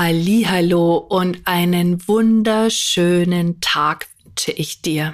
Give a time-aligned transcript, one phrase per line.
[0.00, 5.12] Hallo und einen wunderschönen Tag wünsche ich dir.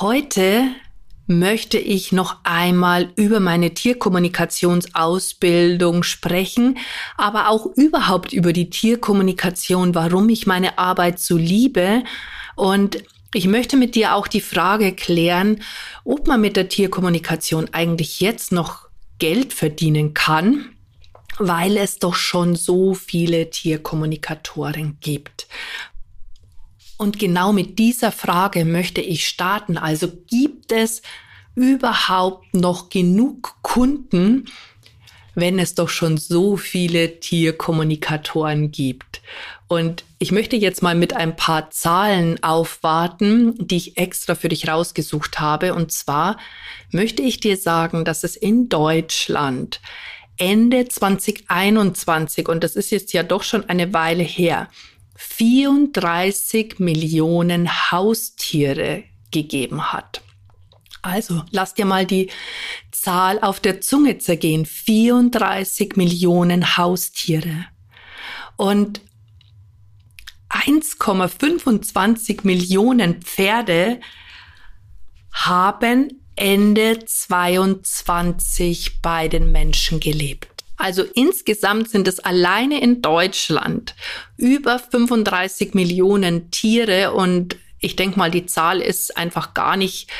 [0.00, 0.64] Heute
[1.28, 6.76] möchte ich noch einmal über meine Tierkommunikationsausbildung sprechen,
[7.16, 12.02] aber auch überhaupt über die Tierkommunikation, warum ich meine Arbeit so liebe
[12.56, 15.62] und ich möchte mit dir auch die Frage klären,
[16.02, 18.88] ob man mit der Tierkommunikation eigentlich jetzt noch
[19.20, 20.70] Geld verdienen kann
[21.38, 25.46] weil es doch schon so viele Tierkommunikatoren gibt.
[26.98, 29.76] Und genau mit dieser Frage möchte ich starten.
[29.76, 31.02] Also gibt es
[31.54, 34.46] überhaupt noch genug Kunden,
[35.34, 39.20] wenn es doch schon so viele Tierkommunikatoren gibt?
[39.68, 44.68] Und ich möchte jetzt mal mit ein paar Zahlen aufwarten, die ich extra für dich
[44.68, 45.74] rausgesucht habe.
[45.74, 46.38] Und zwar
[46.92, 49.80] möchte ich dir sagen, dass es in Deutschland
[50.38, 54.68] Ende 2021, und das ist jetzt ja doch schon eine Weile her,
[55.16, 60.22] 34 Millionen Haustiere gegeben hat.
[61.02, 62.30] Also lass dir mal die
[62.90, 64.66] Zahl auf der Zunge zergehen.
[64.66, 67.66] 34 Millionen Haustiere.
[68.56, 69.00] Und
[70.50, 74.00] 1,25 Millionen Pferde
[75.30, 80.48] haben Ende 22 bei den Menschen gelebt.
[80.76, 83.94] Also insgesamt sind es alleine in Deutschland
[84.36, 90.10] über 35 Millionen Tiere und ich denke mal, die Zahl ist einfach gar nicht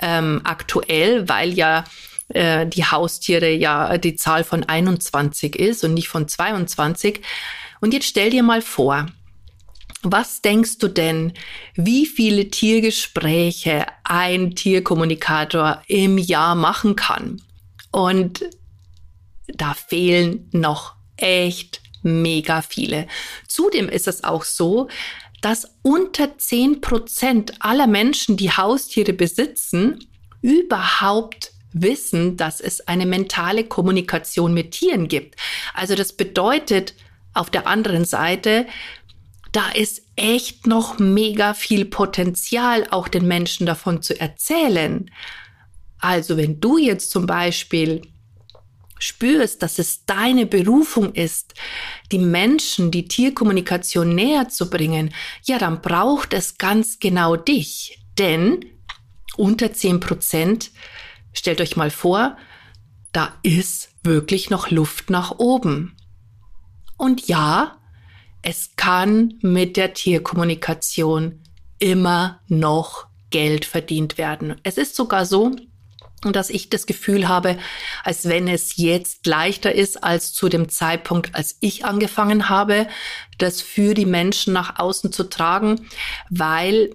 [0.00, 1.84] ähm, aktuell, weil ja
[2.28, 7.20] äh, die Haustiere ja die Zahl von 21 ist und nicht von 22.
[7.80, 9.06] Und jetzt stell dir mal vor,
[10.12, 11.32] was denkst du denn,
[11.74, 17.42] wie viele Tiergespräche ein Tierkommunikator im Jahr machen kann?
[17.90, 18.44] Und
[19.48, 23.08] da fehlen noch echt mega viele.
[23.48, 24.88] Zudem ist es auch so,
[25.40, 30.06] dass unter zehn Prozent aller Menschen, die Haustiere besitzen,
[30.40, 35.36] überhaupt wissen, dass es eine mentale Kommunikation mit Tieren gibt.
[35.74, 36.94] Also das bedeutet
[37.34, 38.66] auf der anderen Seite,
[39.56, 45.10] da ist echt noch mega viel Potenzial, auch den Menschen davon zu erzählen.
[45.98, 48.02] Also wenn du jetzt zum Beispiel
[48.98, 51.54] spürst, dass es deine Berufung ist,
[52.12, 55.14] die Menschen, die Tierkommunikation näher zu bringen,
[55.44, 58.04] ja, dann braucht es ganz genau dich.
[58.18, 58.62] Denn
[59.38, 60.70] unter 10 Prozent,
[61.32, 62.36] stellt euch mal vor,
[63.12, 65.96] da ist wirklich noch Luft nach oben.
[66.98, 67.78] Und ja,
[68.48, 71.42] es kann mit der Tierkommunikation
[71.80, 74.54] immer noch Geld verdient werden.
[74.62, 75.50] Es ist sogar so,
[76.22, 77.58] dass ich das Gefühl habe,
[78.04, 82.86] als wenn es jetzt leichter ist als zu dem Zeitpunkt, als ich angefangen habe,
[83.36, 85.88] das für die Menschen nach außen zu tragen,
[86.30, 86.94] weil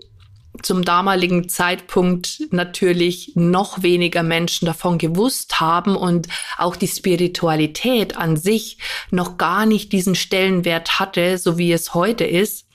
[0.61, 8.37] zum damaligen Zeitpunkt natürlich noch weniger Menschen davon gewusst haben und auch die Spiritualität an
[8.37, 8.77] sich
[9.11, 12.67] noch gar nicht diesen Stellenwert hatte, so wie es heute ist,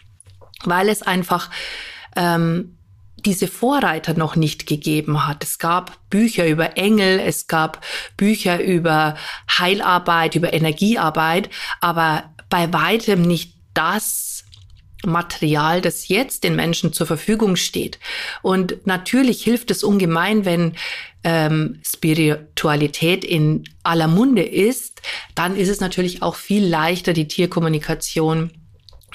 [0.65, 1.51] weil es einfach
[2.17, 2.77] ähm,
[3.27, 5.43] diese Vorreiter noch nicht gegeben hat.
[5.43, 7.85] Es gab Bücher über Engel, es gab
[8.17, 9.17] Bücher über
[9.59, 11.51] Heilarbeit, über Energiearbeit,
[11.81, 14.36] aber bei weitem nicht das,
[15.07, 17.99] Material, das jetzt den Menschen zur Verfügung steht.
[18.43, 20.75] Und natürlich hilft es ungemein, wenn
[21.25, 25.03] ähm, Spiritualität in aller Munde ist,
[25.35, 28.51] dann ist es natürlich auch viel leichter, die Tierkommunikation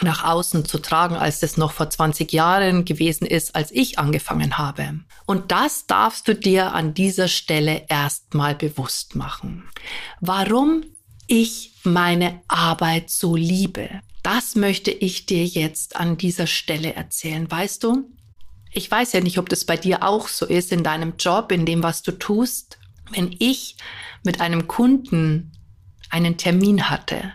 [0.02, 4.58] nach außen zu tragen, als das noch vor 20 Jahren gewesen ist, als ich angefangen
[4.58, 5.00] habe.
[5.26, 9.70] Und das darfst du dir an dieser Stelle erstmal bewusst machen.
[10.20, 10.84] Warum
[11.28, 13.90] ich meine Arbeit so liebe.
[14.24, 17.50] Das möchte ich dir jetzt an dieser Stelle erzählen.
[17.50, 18.10] Weißt du,
[18.72, 21.66] ich weiß ja nicht, ob das bei dir auch so ist in deinem Job, in
[21.66, 22.80] dem, was du tust.
[23.12, 23.76] Wenn ich
[24.24, 25.52] mit einem Kunden
[26.10, 27.34] einen Termin hatte,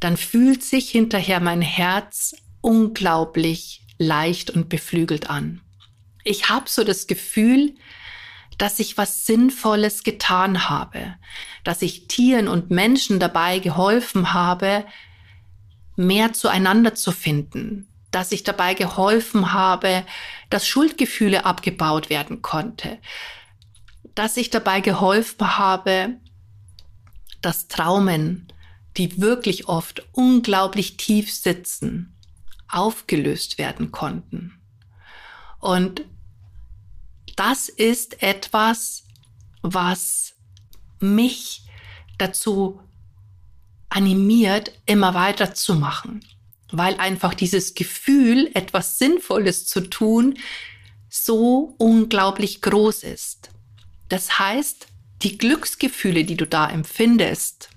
[0.00, 5.60] dann fühlt sich hinterher mein Herz unglaublich leicht und beflügelt an.
[6.24, 7.74] Ich habe so das Gefühl,
[8.56, 11.16] dass ich was Sinnvolles getan habe,
[11.64, 14.86] dass ich Tieren und Menschen dabei geholfen habe,
[15.96, 20.04] mehr zueinander zu finden, dass ich dabei geholfen habe,
[20.50, 22.98] dass Schuldgefühle abgebaut werden konnte,
[24.14, 26.16] dass ich dabei geholfen habe,
[27.40, 28.48] dass Traumen,
[28.96, 32.16] die wirklich oft unglaublich tief sitzen,
[32.68, 34.60] aufgelöst werden konnten.
[35.58, 36.04] Und
[37.36, 39.04] das ist etwas,
[39.62, 40.34] was
[41.00, 41.62] mich
[42.18, 42.80] dazu
[43.94, 46.24] animiert, immer weiterzumachen,
[46.72, 50.36] weil einfach dieses Gefühl, etwas Sinnvolles zu tun,
[51.08, 53.50] so unglaublich groß ist.
[54.08, 54.88] Das heißt,
[55.22, 57.70] die Glücksgefühle, die du da empfindest,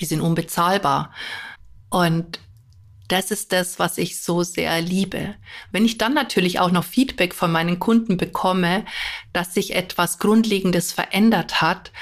[0.00, 1.14] die sind unbezahlbar.
[1.88, 2.40] Und
[3.06, 5.36] das ist das, was ich so sehr liebe.
[5.70, 8.84] Wenn ich dann natürlich auch noch Feedback von meinen Kunden bekomme,
[9.32, 11.92] dass sich etwas Grundlegendes verändert hat,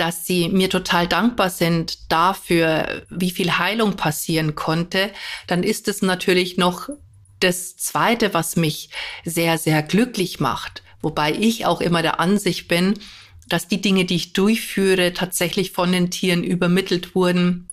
[0.00, 5.10] dass sie mir total dankbar sind dafür, wie viel Heilung passieren konnte,
[5.46, 6.88] dann ist es natürlich noch
[7.40, 8.88] das Zweite, was mich
[9.24, 10.82] sehr, sehr glücklich macht.
[11.02, 12.94] Wobei ich auch immer der Ansicht bin,
[13.48, 17.68] dass die Dinge, die ich durchführe, tatsächlich von den Tieren übermittelt wurden,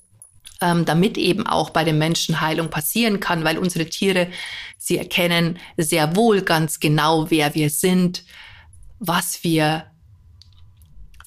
[0.60, 4.28] ähm, damit eben auch bei den Menschen Heilung passieren kann, weil unsere Tiere,
[4.76, 8.24] sie erkennen sehr wohl ganz genau, wer wir sind,
[8.98, 9.86] was wir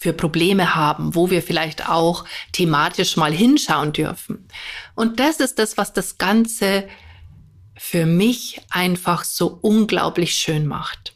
[0.01, 4.47] für Probleme haben, wo wir vielleicht auch thematisch mal hinschauen dürfen.
[4.95, 6.87] Und das ist das, was das Ganze
[7.77, 11.13] für mich einfach so unglaublich schön macht.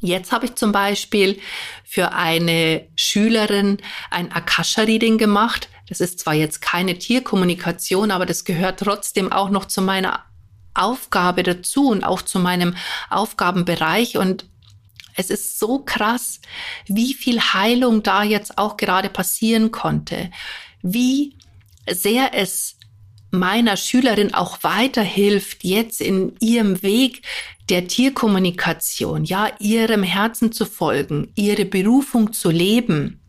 [0.00, 1.38] Jetzt habe ich zum Beispiel
[1.84, 3.76] für eine Schülerin
[4.10, 5.68] ein Akasha-Reading gemacht.
[5.90, 10.24] Das ist zwar jetzt keine Tierkommunikation, aber das gehört trotzdem auch noch zu meiner
[10.72, 12.74] Aufgabe dazu und auch zu meinem
[13.10, 14.16] Aufgabenbereich.
[14.16, 14.46] Und
[15.16, 16.40] es ist so krass,
[16.86, 20.30] wie viel Heilung da jetzt auch gerade passieren konnte,
[20.82, 21.36] wie
[21.88, 22.76] sehr es
[23.30, 27.22] meiner Schülerin auch weiterhilft, jetzt in ihrem Weg
[27.68, 33.20] der Tierkommunikation, ja, ihrem Herzen zu folgen, ihre Berufung zu leben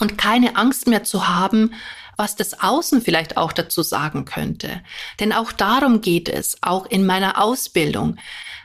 [0.00, 1.72] und keine Angst mehr zu haben,
[2.16, 4.82] was das Außen vielleicht auch dazu sagen könnte.
[5.20, 8.16] Denn auch darum geht es, auch in meiner Ausbildung.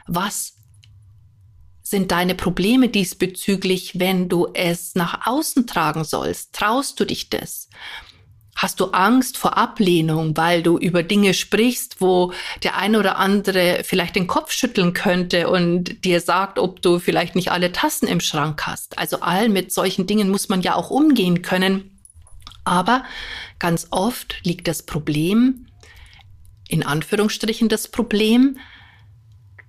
[0.08, 0.56] Was
[1.94, 6.52] sind deine Probleme diesbezüglich, wenn du es nach außen tragen sollst?
[6.52, 7.70] Traust du dich das?
[8.56, 13.82] Hast du Angst vor Ablehnung, weil du über Dinge sprichst, wo der eine oder andere
[13.84, 18.22] vielleicht den Kopf schütteln könnte und dir sagt, ob du vielleicht nicht alle Tassen im
[18.22, 18.98] Schrank hast?
[18.98, 22.00] Also all mit solchen Dingen muss man ja auch umgehen können.
[22.64, 23.04] Aber
[23.60, 25.68] ganz oft liegt das Problem,
[26.68, 28.58] in Anführungsstrichen das Problem,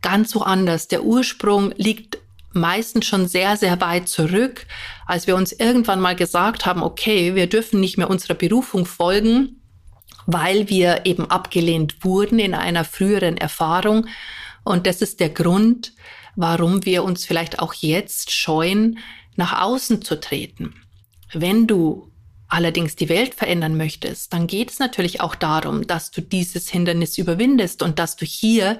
[0.04, 0.86] ganz woanders.
[0.86, 2.18] Der Ursprung liegt
[2.52, 4.66] meistens schon sehr, sehr weit zurück,
[5.06, 9.62] als wir uns irgendwann mal gesagt haben, okay, wir dürfen nicht mehr unserer Berufung folgen,
[10.26, 14.06] weil wir eben abgelehnt wurden in einer früheren Erfahrung.
[14.62, 15.94] Und das ist der Grund,
[16.36, 18.98] warum wir uns vielleicht auch jetzt scheuen,
[19.36, 20.74] nach außen zu treten.
[21.32, 22.12] Wenn du
[22.48, 27.18] allerdings die Welt verändern möchtest, dann geht es natürlich auch darum, dass du dieses Hindernis
[27.18, 28.78] überwindest und dass du hier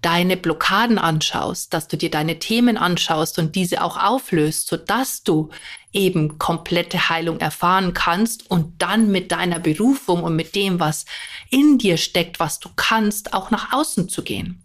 [0.00, 5.22] deine Blockaden anschaust, dass du dir deine Themen anschaust und diese auch auflöst, so dass
[5.22, 5.50] du
[5.92, 11.04] eben komplette Heilung erfahren kannst und dann mit deiner Berufung und mit dem, was
[11.50, 14.62] in dir steckt, was du kannst, auch nach außen zu gehen.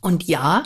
[0.00, 0.64] Und ja,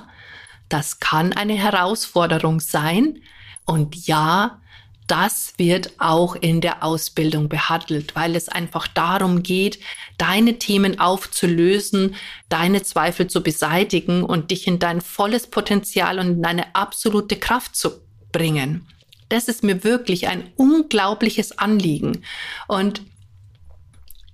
[0.69, 3.21] das kann eine Herausforderung sein.
[3.65, 4.61] Und ja,
[5.07, 9.79] das wird auch in der Ausbildung behandelt, weil es einfach darum geht,
[10.19, 12.17] deine Themen aufzulösen,
[12.49, 17.77] deine Zweifel zu beseitigen und dich in dein volles Potenzial und in deine absolute Kraft
[17.77, 18.01] zu
[18.33, 18.87] bringen.
[19.29, 22.23] Das ist mir wirklich ein unglaubliches Anliegen.
[22.67, 23.03] Und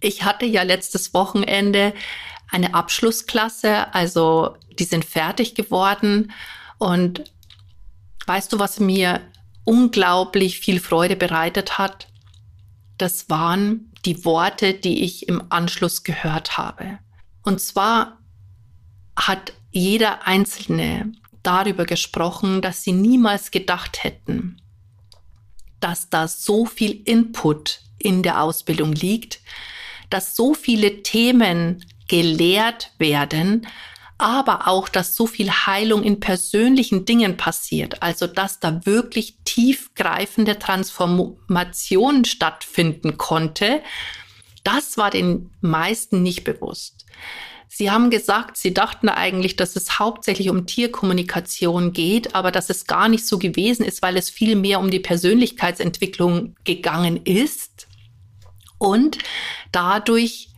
[0.00, 1.92] ich hatte ja letztes Wochenende
[2.50, 6.32] eine Abschlussklasse, also die sind fertig geworden.
[6.78, 7.24] Und
[8.26, 9.20] weißt du, was mir
[9.64, 12.08] unglaublich viel Freude bereitet hat,
[12.98, 16.98] das waren die Worte, die ich im Anschluss gehört habe.
[17.42, 18.18] Und zwar
[19.16, 24.60] hat jeder Einzelne darüber gesprochen, dass sie niemals gedacht hätten,
[25.80, 29.40] dass da so viel Input in der Ausbildung liegt,
[30.10, 33.66] dass so viele Themen gelehrt werden,
[34.18, 40.58] aber auch, dass so viel Heilung in persönlichen Dingen passiert, also dass da wirklich tiefgreifende
[40.58, 43.82] Transformation stattfinden konnte,
[44.64, 47.06] das war den meisten nicht bewusst.
[47.68, 52.86] Sie haben gesagt, sie dachten eigentlich, dass es hauptsächlich um Tierkommunikation geht, aber dass es
[52.86, 57.88] gar nicht so gewesen ist, weil es viel mehr um die Persönlichkeitsentwicklung gegangen ist
[58.76, 59.16] und
[59.72, 60.51] dadurch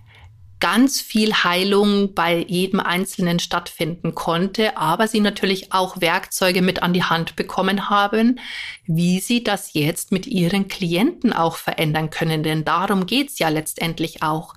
[0.64, 6.94] ganz viel Heilung bei jedem Einzelnen stattfinden konnte, aber sie natürlich auch Werkzeuge mit an
[6.94, 8.40] die Hand bekommen haben,
[8.86, 12.42] wie sie das jetzt mit ihren Klienten auch verändern können.
[12.42, 14.54] Denn darum geht's ja letztendlich auch.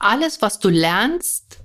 [0.00, 1.60] Alles, was du lernst,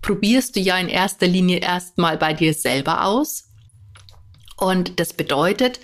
[0.00, 3.50] probierst du ja in erster Linie erstmal bei dir selber aus.
[4.56, 5.78] Und das bedeutet,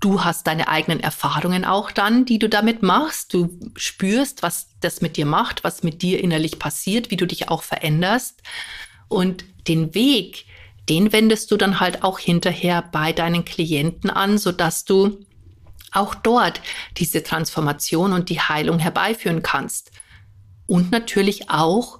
[0.00, 3.34] Du hast deine eigenen Erfahrungen auch dann, die du damit machst.
[3.34, 7.48] Du spürst, was das mit dir macht, was mit dir innerlich passiert, wie du dich
[7.48, 8.40] auch veränderst.
[9.08, 10.46] Und den Weg,
[10.88, 15.18] den wendest du dann halt auch hinterher bei deinen Klienten an, sodass du
[15.90, 16.60] auch dort
[16.96, 19.90] diese Transformation und die Heilung herbeiführen kannst.
[20.66, 21.98] Und natürlich auch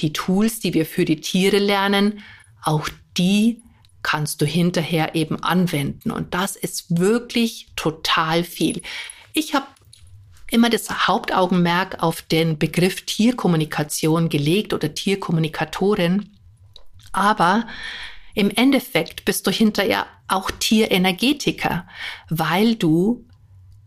[0.00, 2.22] die Tools, die wir für die Tiere lernen,
[2.62, 3.62] auch die
[4.02, 6.10] kannst du hinterher eben anwenden.
[6.10, 8.82] Und das ist wirklich total viel.
[9.32, 9.66] Ich habe
[10.50, 16.30] immer das Hauptaugenmerk auf den Begriff Tierkommunikation gelegt oder Tierkommunikatorin.
[17.12, 17.66] Aber
[18.34, 21.86] im Endeffekt bist du hinterher auch Tierenergetiker,
[22.28, 23.26] weil du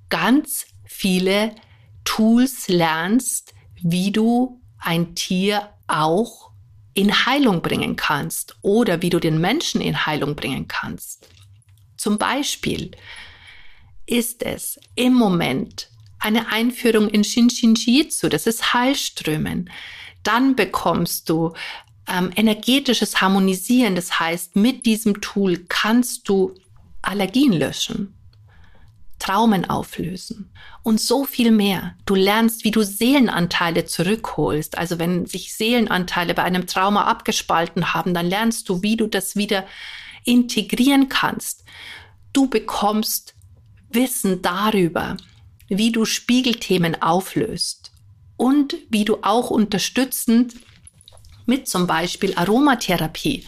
[0.09, 1.55] ganz viele
[2.03, 6.44] Tools lernst, wie du ein Tier auch
[6.95, 11.27] in Heilung bringen kannst oder wie du den Menschen in Heilung bringen kannst.
[11.97, 12.91] Zum Beispiel
[14.07, 19.69] ist es im Moment eine Einführung in Shinshin Jitsu, das ist Heilströmen.
[20.23, 21.53] Dann bekommst du
[22.07, 26.55] ähm, energetisches Harmonisieren, das heißt, mit diesem Tool kannst du
[27.01, 28.14] Allergien löschen.
[29.19, 30.51] Traumen auflösen
[30.83, 31.95] und so viel mehr.
[32.05, 34.77] Du lernst, wie du Seelenanteile zurückholst.
[34.77, 39.35] Also wenn sich Seelenanteile bei einem Trauma abgespalten haben, dann lernst du, wie du das
[39.35, 39.65] wieder
[40.25, 41.63] integrieren kannst.
[42.33, 43.35] Du bekommst
[43.89, 45.15] Wissen darüber,
[45.69, 47.91] wie du Spiegelthemen auflöst
[48.37, 50.55] und wie du auch unterstützend
[51.45, 53.45] mit zum Beispiel Aromatherapie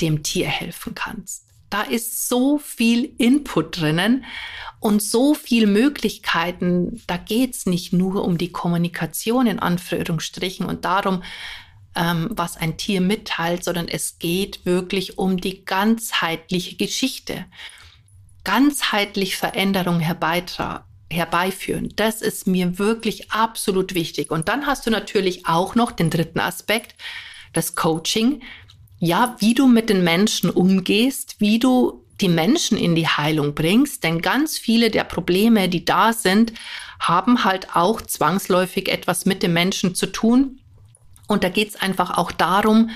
[0.00, 1.43] dem Tier helfen kannst.
[1.74, 4.24] Da ist so viel Input drinnen
[4.78, 7.02] und so viel Möglichkeiten.
[7.08, 11.24] Da geht's nicht nur um die Kommunikation in Anführungsstrichen und darum,
[11.96, 17.44] ähm, was ein Tier mitteilt, sondern es geht wirklich um die ganzheitliche Geschichte.
[18.44, 21.92] Ganzheitlich Veränderung herbeitragen herbeiführen.
[21.96, 24.30] Das ist mir wirklich absolut wichtig.
[24.30, 26.94] Und dann hast du natürlich auch noch den dritten Aspekt,
[27.52, 28.42] das Coaching
[29.04, 34.02] ja, wie du mit den Menschen umgehst, wie du die Menschen in die Heilung bringst,
[34.04, 36.52] denn ganz viele der Probleme, die da sind,
[37.00, 40.60] haben halt auch zwangsläufig etwas mit dem Menschen zu tun.
[41.26, 42.90] Und da geht es einfach auch darum,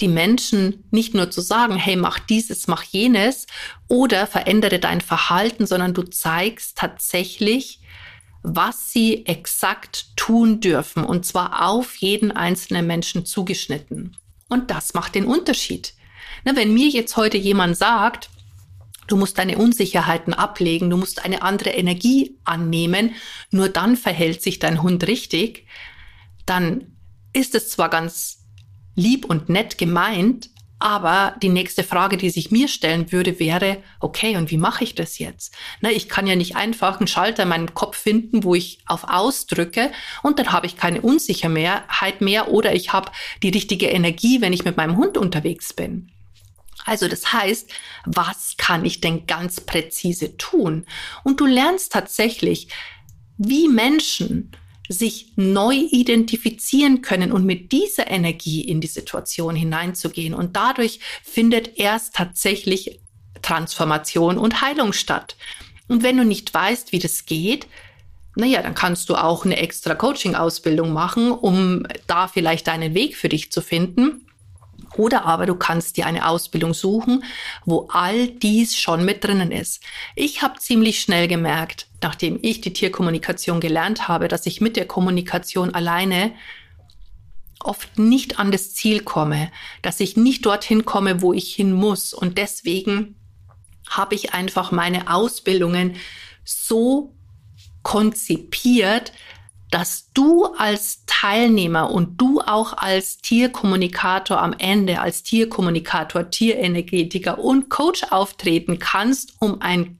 [0.00, 3.46] die Menschen nicht nur zu sagen, hey, mach dieses, mach jenes
[3.88, 7.80] oder verändere dein Verhalten, sondern du zeigst tatsächlich,
[8.42, 14.16] was sie exakt tun dürfen und zwar auf jeden einzelnen Menschen zugeschnitten.
[14.50, 15.94] Und das macht den Unterschied.
[16.44, 18.28] Na, wenn mir jetzt heute jemand sagt,
[19.06, 23.14] du musst deine Unsicherheiten ablegen, du musst eine andere Energie annehmen,
[23.50, 25.66] nur dann verhält sich dein Hund richtig,
[26.46, 26.96] dann
[27.32, 28.44] ist es zwar ganz
[28.94, 30.50] lieb und nett gemeint,
[30.80, 34.94] aber die nächste Frage, die sich mir stellen würde, wäre, okay, und wie mache ich
[34.94, 35.54] das jetzt?
[35.80, 39.04] Na, ich kann ja nicht einfach einen Schalter in meinem Kopf finden, wo ich auf
[39.04, 44.54] Ausdrücke und dann habe ich keine Unsicherheit mehr oder ich habe die richtige Energie, wenn
[44.54, 46.10] ich mit meinem Hund unterwegs bin.
[46.86, 47.70] Also das heißt,
[48.06, 50.86] was kann ich denn ganz präzise tun?
[51.24, 52.68] Und du lernst tatsächlich,
[53.36, 54.52] wie Menschen
[54.92, 60.34] sich neu identifizieren können und mit dieser Energie in die Situation hineinzugehen.
[60.34, 63.00] Und dadurch findet erst tatsächlich
[63.40, 65.36] Transformation und Heilung statt.
[65.86, 67.68] Und wenn du nicht weißt, wie das geht,
[68.34, 73.28] naja, dann kannst du auch eine extra Coaching-Ausbildung machen, um da vielleicht deinen Weg für
[73.28, 74.26] dich zu finden.
[74.96, 77.24] Oder aber du kannst dir eine Ausbildung suchen,
[77.64, 79.82] wo all dies schon mit drinnen ist.
[80.16, 84.86] Ich habe ziemlich schnell gemerkt, nachdem ich die Tierkommunikation gelernt habe, dass ich mit der
[84.86, 86.32] Kommunikation alleine
[87.60, 89.50] oft nicht an das Ziel komme,
[89.82, 92.14] dass ich nicht dorthin komme, wo ich hin muss.
[92.14, 93.16] Und deswegen
[93.88, 95.96] habe ich einfach meine Ausbildungen
[96.44, 97.14] so
[97.82, 99.12] konzipiert,
[99.70, 107.68] dass du als Teilnehmer und du auch als Tierkommunikator am Ende, als Tierkommunikator, Tierenergetiker und
[107.70, 109.98] Coach auftreten kannst, um ein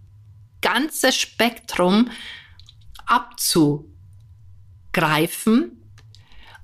[0.61, 2.11] ganzes Spektrum
[3.07, 3.87] abzugreifen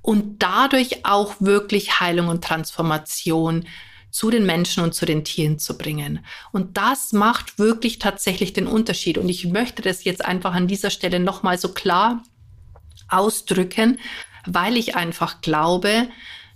[0.01, 3.65] und dadurch auch wirklich Heilung und Transformation
[4.09, 6.25] zu den Menschen und zu den Tieren zu bringen.
[6.51, 9.17] Und das macht wirklich tatsächlich den Unterschied.
[9.17, 12.23] Und ich möchte das jetzt einfach an dieser Stelle nochmal so klar
[13.09, 13.99] ausdrücken,
[14.45, 16.07] weil ich einfach glaube,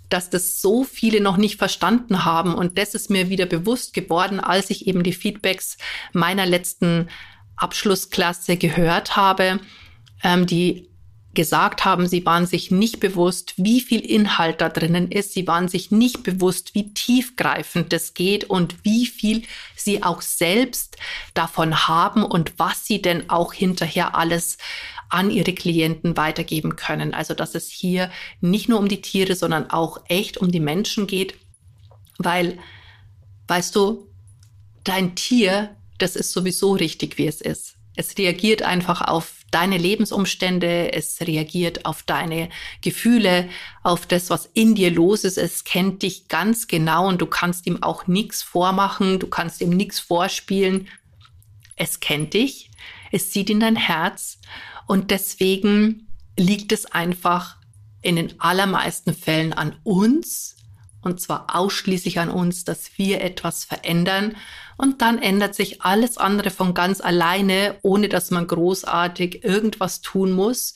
[0.09, 2.53] dass das so viele noch nicht verstanden haben.
[2.53, 5.77] Und das ist mir wieder bewusst geworden, als ich eben die Feedbacks
[6.13, 7.09] meiner letzten
[7.55, 9.59] Abschlussklasse gehört habe,
[10.23, 10.91] ähm, die
[11.33, 15.33] gesagt haben, sie waren sich nicht bewusst, wie viel Inhalt da drinnen ist.
[15.33, 19.43] Sie waren sich nicht bewusst, wie tiefgreifend das geht und wie viel
[19.75, 20.97] sie auch selbst
[21.33, 24.57] davon haben und was sie denn auch hinterher alles
[25.11, 27.13] an ihre Klienten weitergeben können.
[27.13, 31.07] Also, dass es hier nicht nur um die Tiere, sondern auch echt um die Menschen
[31.07, 31.35] geht,
[32.17, 32.57] weil,
[33.47, 34.07] weißt du,
[34.83, 37.75] dein Tier, das ist sowieso richtig, wie es ist.
[37.95, 42.49] Es reagiert einfach auf deine Lebensumstände, es reagiert auf deine
[42.81, 43.49] Gefühle,
[43.83, 45.37] auf das, was in dir los ist.
[45.37, 49.71] Es kennt dich ganz genau und du kannst ihm auch nichts vormachen, du kannst ihm
[49.71, 50.87] nichts vorspielen.
[51.75, 52.71] Es kennt dich,
[53.11, 54.39] es sieht in dein Herz
[54.91, 56.05] und deswegen
[56.35, 57.55] liegt es einfach
[58.01, 60.57] in den allermeisten Fällen an uns,
[61.01, 64.35] und zwar ausschließlich an uns, dass wir etwas verändern
[64.75, 70.33] und dann ändert sich alles andere von ganz alleine, ohne dass man großartig irgendwas tun
[70.33, 70.75] muss,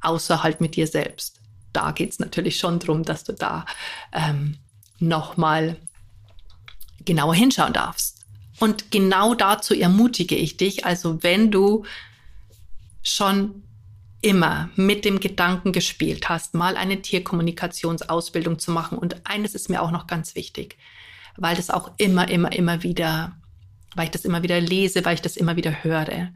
[0.00, 1.40] außer halt mit dir selbst.
[1.72, 3.66] Da geht es natürlich schon darum, dass du da
[4.12, 4.58] ähm,
[5.00, 5.78] nochmal
[7.04, 8.24] genauer hinschauen darfst.
[8.60, 11.84] Und genau dazu ermutige ich dich, also wenn du
[13.04, 13.62] schon
[14.22, 18.98] immer mit dem Gedanken gespielt hast, mal eine Tierkommunikationsausbildung zu machen.
[18.98, 20.76] Und eines ist mir auch noch ganz wichtig,
[21.36, 23.36] weil das auch immer, immer, immer wieder,
[23.94, 26.30] weil ich das immer wieder lese, weil ich das immer wieder höre.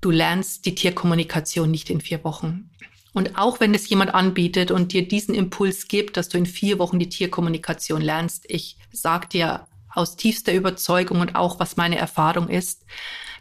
[0.00, 2.70] Du lernst die Tierkommunikation nicht in vier Wochen.
[3.12, 6.80] Und auch wenn es jemand anbietet und dir diesen Impuls gibt, dass du in vier
[6.80, 12.48] Wochen die Tierkommunikation lernst, ich sag dir aus tiefster Überzeugung und auch was meine Erfahrung
[12.48, 12.84] ist,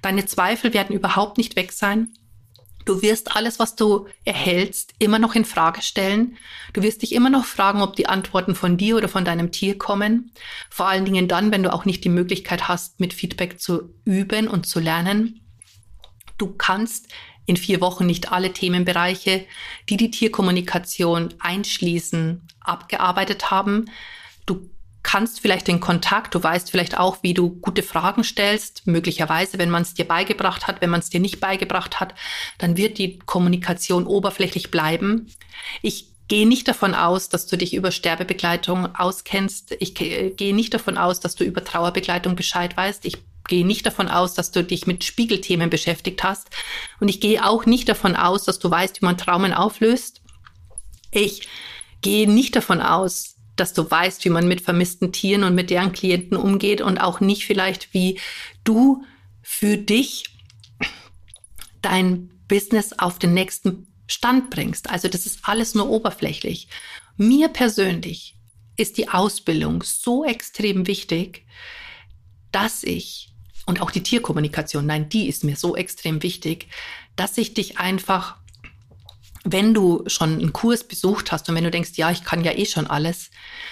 [0.03, 2.13] deine Zweifel werden überhaupt nicht weg sein.
[2.85, 6.37] Du wirst alles, was du erhältst, immer noch in Frage stellen.
[6.73, 9.77] Du wirst dich immer noch fragen, ob die Antworten von dir oder von deinem Tier
[9.77, 10.31] kommen.
[10.69, 14.47] Vor allen Dingen dann, wenn du auch nicht die Möglichkeit hast, mit Feedback zu üben
[14.49, 15.39] und zu lernen.
[16.37, 17.07] Du kannst
[17.45, 19.45] in vier Wochen nicht alle Themenbereiche,
[19.89, 23.85] die die Tierkommunikation einschließen, abgearbeitet haben.
[24.45, 24.69] Du
[25.03, 29.69] kannst vielleicht den Kontakt, du weißt vielleicht auch, wie du gute Fragen stellst, möglicherweise, wenn
[29.69, 32.15] man es dir beigebracht hat, wenn man es dir nicht beigebracht hat,
[32.57, 35.31] dann wird die Kommunikation oberflächlich bleiben.
[35.81, 39.75] Ich gehe nicht davon aus, dass du dich über Sterbebegleitung auskennst.
[39.79, 43.05] Ich gehe nicht davon aus, dass du über Trauerbegleitung Bescheid weißt.
[43.05, 46.47] Ich gehe nicht davon aus, dass du dich mit Spiegelthemen beschäftigt hast.
[46.99, 50.21] Und ich gehe auch nicht davon aus, dass du weißt, wie man Traumen auflöst.
[51.11, 51.47] Ich
[52.01, 55.91] gehe nicht davon aus, dass du weißt, wie man mit vermissten Tieren und mit deren
[55.91, 58.19] Klienten umgeht und auch nicht vielleicht, wie
[58.63, 59.03] du
[59.41, 60.25] für dich
[61.81, 64.89] dein Business auf den nächsten Stand bringst.
[64.89, 66.67] Also das ist alles nur oberflächlich.
[67.17, 68.35] Mir persönlich
[68.75, 71.45] ist die Ausbildung so extrem wichtig,
[72.51, 73.33] dass ich,
[73.65, 76.67] und auch die Tierkommunikation, nein, die ist mir so extrem wichtig,
[77.15, 78.37] dass ich dich einfach
[79.43, 82.53] wenn du schon einen Kurs besucht hast und wenn du denkst, ja, ich kann ja
[82.53, 83.29] eh schon alles,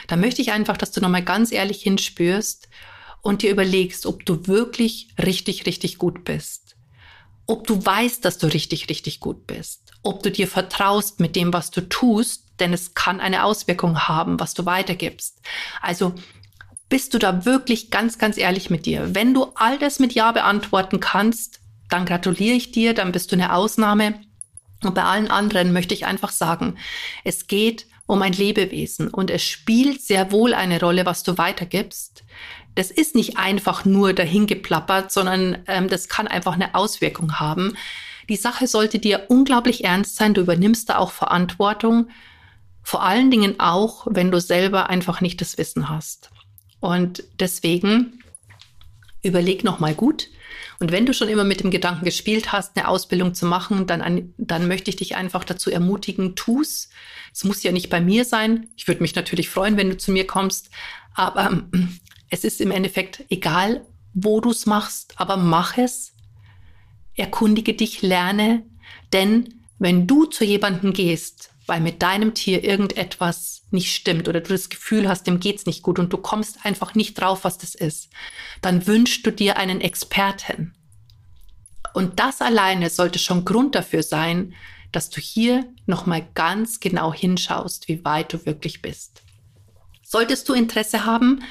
[0.07, 2.67] dann möchte ich einfach, dass du nochmal ganz ehrlich hinspürst
[3.21, 6.75] und dir überlegst, ob du wirklich richtig, richtig gut bist.
[7.47, 9.91] Ob du weißt, dass du richtig, richtig gut bist.
[10.03, 14.39] Ob du dir vertraust mit dem, was du tust, denn es kann eine Auswirkung haben,
[14.39, 15.41] was du weitergibst.
[15.81, 16.13] Also
[16.89, 19.15] bist du da wirklich ganz, ganz ehrlich mit dir.
[19.15, 23.35] Wenn du all das mit Ja beantworten kannst, dann gratuliere ich dir, dann bist du
[23.35, 24.21] eine Ausnahme.
[24.83, 26.77] Und bei allen anderen möchte ich einfach sagen,
[27.23, 32.23] es geht um ein Lebewesen und es spielt sehr wohl eine Rolle, was du weitergibst.
[32.75, 37.77] Das ist nicht einfach nur dahingeplappert, sondern ähm, das kann einfach eine Auswirkung haben.
[38.29, 40.33] Die Sache sollte dir unglaublich ernst sein.
[40.33, 42.09] Du übernimmst da auch Verantwortung.
[42.81, 46.31] Vor allen Dingen auch, wenn du selber einfach nicht das Wissen hast.
[46.79, 48.23] Und deswegen
[49.21, 50.27] überleg noch mal gut,
[50.79, 54.33] und wenn du schon immer mit dem Gedanken gespielt hast, eine Ausbildung zu machen, dann,
[54.37, 56.89] dann möchte ich dich einfach dazu ermutigen, tu's.
[57.33, 58.67] Es muss ja nicht bei mir sein.
[58.75, 60.69] Ich würde mich natürlich freuen, wenn du zu mir kommst.
[61.13, 66.13] Aber ähm, es ist im Endeffekt egal, wo du es machst, aber mach es.
[67.15, 68.65] Erkundige dich, lerne.
[69.13, 74.49] Denn wenn du zu jemandem gehst, weil mit deinem Tier irgendetwas nicht stimmt oder du
[74.49, 77.75] das Gefühl hast, dem geht's nicht gut und du kommst einfach nicht drauf, was das
[77.75, 78.09] ist,
[78.61, 80.73] dann wünschst du dir einen Experten.
[81.93, 84.53] Und das alleine sollte schon Grund dafür sein,
[84.91, 89.21] dass du hier nochmal ganz genau hinschaust, wie weit du wirklich bist.
[90.03, 91.41] Solltest du Interesse haben,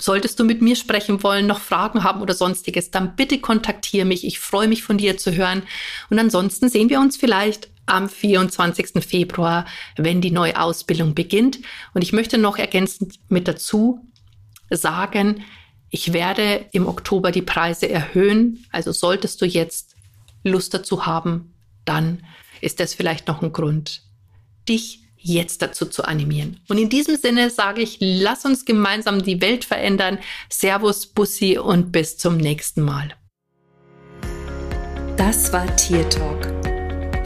[0.00, 4.26] solltest du mit mir sprechen wollen, noch Fragen haben oder sonstiges, dann bitte kontaktiere mich.
[4.26, 5.62] Ich freue mich von dir zu hören.
[6.10, 9.04] Und ansonsten sehen wir uns vielleicht am 24.
[9.04, 9.66] Februar,
[9.96, 11.58] wenn die neue Ausbildung beginnt.
[11.94, 14.06] Und ich möchte noch ergänzend mit dazu
[14.70, 15.44] sagen,
[15.90, 18.64] ich werde im Oktober die Preise erhöhen.
[18.70, 19.96] Also solltest du jetzt
[20.44, 22.24] Lust dazu haben, dann
[22.60, 24.02] ist das vielleicht noch ein Grund,
[24.68, 26.60] dich jetzt dazu zu animieren.
[26.68, 30.18] Und in diesem Sinne sage ich, lass uns gemeinsam die Welt verändern.
[30.48, 33.14] Servus, Bussi und bis zum nächsten Mal.
[35.16, 36.59] Das war Tier Talk